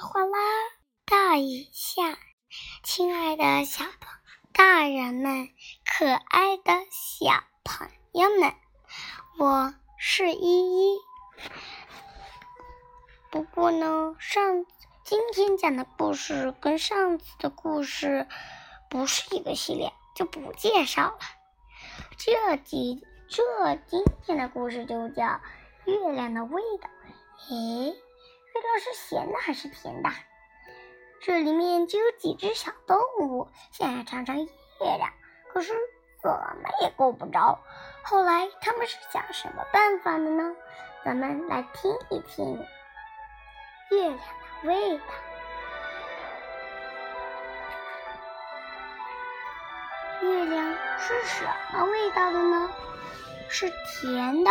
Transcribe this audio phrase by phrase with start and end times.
[0.00, 0.38] 哗啦，
[1.06, 2.18] 大雨下。
[2.82, 4.10] 亲爱的小朋
[4.52, 5.48] 大人们，
[5.84, 8.52] 可爱的小朋友们，
[9.38, 10.98] 我是依依。
[13.30, 14.66] 不过呢，上
[15.02, 18.28] 今天讲的故事跟上次的故事
[18.90, 21.18] 不是一个系列，就不介绍了。
[22.18, 23.42] 这集这
[23.88, 25.24] 今天的故事就叫
[25.86, 26.90] 《月亮的味道》。
[27.50, 27.94] 诶，
[28.56, 30.10] 月亮是咸的还是甜的？
[31.20, 34.46] 这里面就有几只小动物想要尝尝月
[34.80, 35.12] 亮，
[35.52, 35.74] 可是
[36.22, 37.58] 怎么也够不着。
[38.02, 40.54] 后来他们是想什么办法的呢？
[41.04, 42.66] 咱们来听一听
[43.90, 45.04] 月亮的味道。
[50.22, 52.70] 月亮是什么味道的呢？
[53.48, 54.50] 是甜的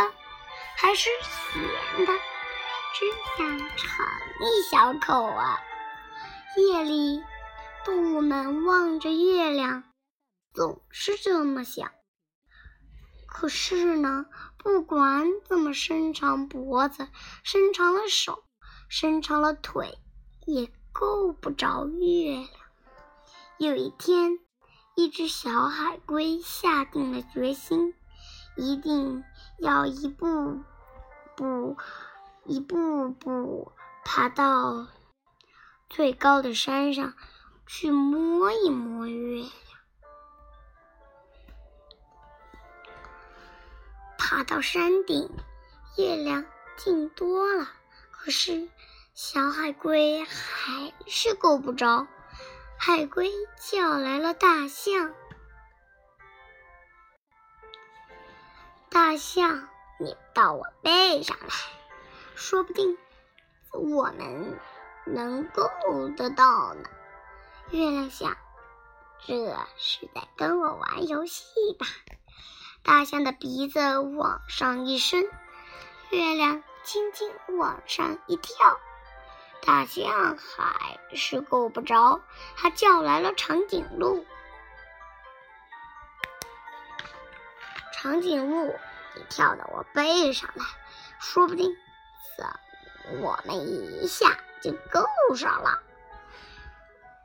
[0.78, 2.14] 还是咸的？
[2.98, 4.08] 真想尝
[4.40, 5.60] 一小口啊！
[6.56, 7.22] 夜里，
[7.84, 9.84] 动物们望着月亮，
[10.54, 11.92] 总是这么想。
[13.28, 17.10] 可是呢，不管怎么伸长脖子、
[17.44, 18.46] 伸长了手、
[18.88, 19.98] 伸长了腿，
[20.46, 22.50] 也够不着月亮。
[23.58, 24.40] 有一天，
[24.96, 27.94] 一只小海龟下定了决心，
[28.56, 29.26] 一定
[29.60, 30.62] 要一步
[31.36, 31.76] 步、
[32.46, 33.72] 一步步
[34.04, 34.88] 爬到。
[35.88, 37.14] 最高的山上
[37.68, 39.52] 去摸一摸月亮，
[44.18, 45.30] 爬到山顶，
[45.98, 46.44] 月亮
[46.76, 47.70] 近多了。
[48.12, 48.68] 可是
[49.14, 52.08] 小海龟还是够不着。
[52.78, 55.14] 海龟叫来了大象
[58.90, 61.48] ：“大象，你到我背上来，
[62.36, 62.98] 说不定
[63.72, 64.60] 我们……”
[65.08, 65.70] 能够
[66.18, 66.90] 得到呢？
[67.70, 68.36] 月亮想，
[69.24, 71.46] 这是在跟我玩游戏
[71.78, 71.86] 吧？
[72.82, 75.30] 大象的鼻子往上一伸，
[76.10, 78.80] 月亮轻轻往上一跳，
[79.62, 82.20] 大象还是够不着。
[82.58, 84.26] 它叫来了长颈鹿
[87.94, 88.74] ：“长颈鹿，
[89.16, 90.66] 你跳到我背上来，
[91.20, 91.78] 说不定
[93.22, 95.06] 我们一下。”就够
[95.36, 95.80] 上了。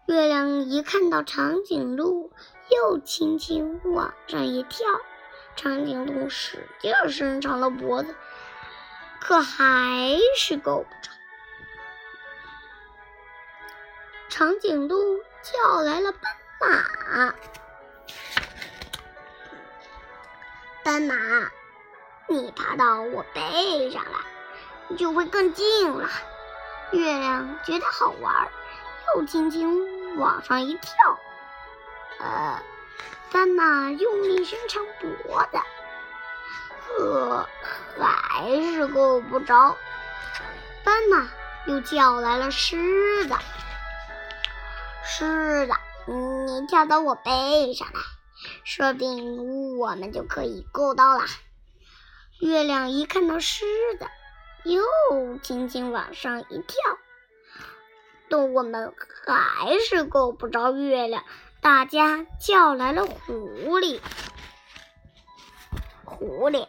[0.04, 2.30] 月亮一看到长颈鹿，
[2.68, 4.86] 又轻轻往上一跳。
[5.56, 8.14] 长颈鹿使劲伸长了脖子，
[9.22, 11.10] 可还是够不着。
[14.28, 16.30] 长颈鹿叫来了斑
[16.60, 17.34] 马
[20.84, 21.14] ：“斑马，
[22.28, 24.29] 你爬到我背上来，
[24.96, 26.08] 就会更近了。”
[26.92, 28.48] 月亮觉得好玩，
[29.14, 30.92] 又轻轻往上一跳。
[32.18, 32.60] 呃，
[33.30, 35.58] 斑马用力伸长脖子，
[36.98, 37.46] 可
[38.02, 39.76] 还是够不着。
[40.82, 41.28] 斑马
[41.66, 43.34] 又叫来了狮子
[45.06, 45.72] ：“狮子，
[46.08, 48.00] 你跳到我背上来，
[48.64, 51.24] 说不定我们就可以够到了。”
[52.40, 53.64] 月亮一看到狮
[53.98, 54.06] 子。
[54.64, 56.98] 又轻轻往上一跳，
[58.28, 58.94] 动物们
[59.26, 61.24] 还是够不着月亮。
[61.60, 64.00] 大家叫来了狐狸
[66.04, 66.66] ：“狐狸，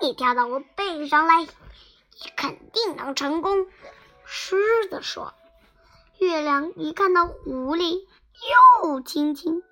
[0.00, 1.48] 你跳到我背上来，你
[2.36, 3.66] 肯定能成功。”
[4.24, 4.56] 狮
[4.88, 5.34] 子说。
[6.18, 8.06] 月亮一看到狐狸，
[8.82, 9.62] 又轻轻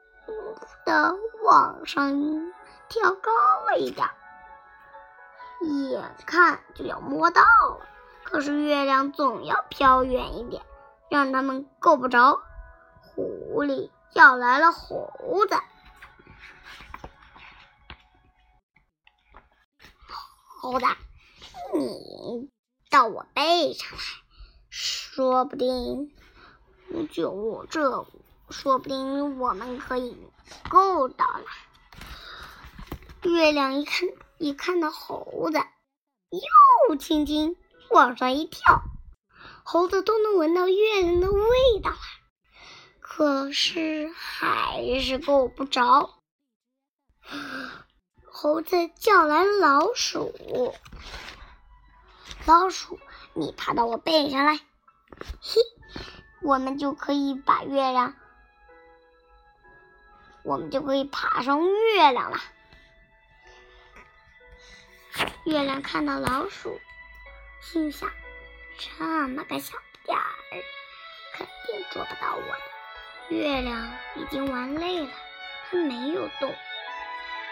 [0.87, 1.15] 的
[1.45, 2.53] 往上
[2.89, 3.31] 跳高
[3.67, 4.09] 了一点。
[5.61, 7.87] 眼看就要摸到了，
[8.25, 10.63] 可是月亮总要飘远一点，
[11.11, 12.41] 让他们够不着。
[13.15, 15.57] 狐狸叫来了猴子
[20.61, 20.87] ：“猴子，
[21.75, 22.51] 你
[22.91, 23.99] 到我背上来，
[24.71, 26.15] 说不定
[27.11, 28.07] 就这，
[28.51, 30.17] 说不定我们可以
[30.69, 31.45] 够到了。”
[33.29, 34.09] 月亮一看。
[34.39, 35.59] 一看到猴子，
[36.89, 37.57] 又轻轻
[37.91, 38.83] 往上一跳，
[39.65, 41.97] 猴子都能闻到月亮的味道了，
[43.01, 46.21] 可是还是够不着。
[48.31, 50.33] 猴子叫来老鼠
[52.47, 53.01] ：“老鼠，
[53.35, 55.61] 你爬到我背上来，嘿，
[56.43, 58.15] 我们就可以把月亮，
[60.45, 62.39] 我们就可以爬上月亮了。”
[65.49, 66.79] 月亮看到老鼠，
[67.59, 68.07] 心想：
[68.77, 70.23] 这么个小不点儿，
[71.33, 73.35] 肯定捉不到我的。
[73.35, 75.09] 月亮已经玩累了，
[75.71, 76.55] 它没有动。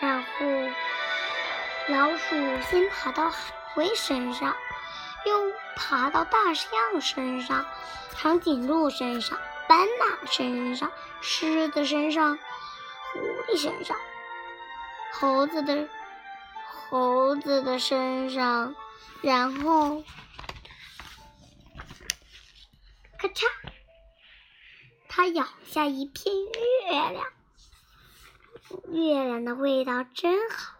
[0.00, 0.28] 然后，
[1.88, 2.36] 老鼠
[2.68, 4.54] 先爬到海龟身上，
[5.24, 7.64] 又爬到大象身上、
[8.14, 12.38] 长颈鹿身上、斑马身上、狮子身上、
[13.14, 13.96] 狐狸身上、
[15.14, 15.88] 猴子的
[16.70, 18.74] 猴子的身上，
[19.22, 20.02] 然后，
[23.18, 23.46] 咔嚓，
[25.08, 27.24] 它咬下一片月亮。
[28.92, 30.74] 月亮的味道真好，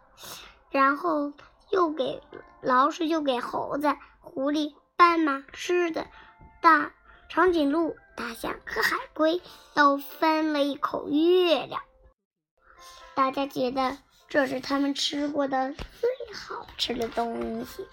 [0.70, 1.32] 然后
[1.70, 2.22] 又给
[2.60, 6.06] 老鼠，又给猴子、狐狸、斑马、狮子、
[6.60, 6.92] 大
[7.28, 9.40] 长颈鹿、大象和海龟
[9.74, 11.82] 都分了一口月亮。
[13.14, 17.86] 大家觉得这是他们吃过的最好吃的东西。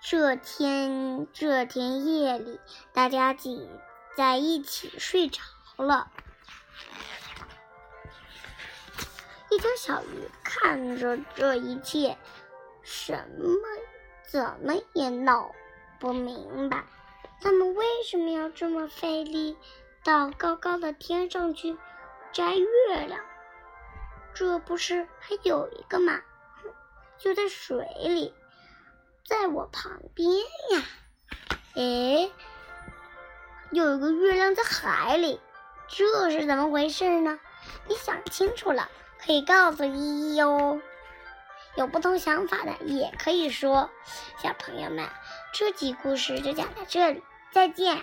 [0.00, 2.60] 这天，这天夜里，
[2.92, 3.68] 大家挤
[4.16, 5.40] 在一起睡着
[5.76, 6.10] 了。
[9.50, 12.16] 一条小鱼看着这一切，
[12.82, 13.68] 什么
[14.26, 15.54] 怎么也闹
[15.98, 16.84] 不明白，
[17.40, 19.56] 他们为什么要这么费力
[20.02, 21.76] 到高高的天上去
[22.32, 23.20] 摘月亮？
[24.34, 26.20] 这不是还有一个吗？
[27.18, 28.34] 就在水里，
[29.26, 30.28] 在我旁边
[30.70, 30.82] 呀！
[31.74, 32.30] 哎，
[33.70, 35.40] 有一个月亮在海里，
[35.88, 37.38] 这是怎么回事呢？
[37.86, 38.88] 你想清楚了。
[39.24, 40.80] 可以告诉依依哟，
[41.76, 43.88] 有不同想法的也可以说。
[44.38, 45.08] 小朋友们，
[45.52, 48.00] 这集故事就讲到这里，再见。